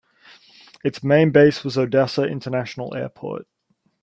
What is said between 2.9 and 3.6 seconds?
Airport.